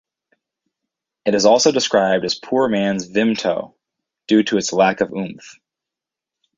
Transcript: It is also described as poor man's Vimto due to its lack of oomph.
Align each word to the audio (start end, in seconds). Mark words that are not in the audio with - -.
It 1.25 1.35
is 1.35 1.45
also 1.45 1.71
described 1.71 2.25
as 2.25 2.33
poor 2.33 2.67
man's 2.67 3.07
Vimto 3.11 3.75
due 4.25 4.41
to 4.45 4.57
its 4.57 4.73
lack 4.73 4.99
of 4.99 5.11
oomph. 5.13 5.59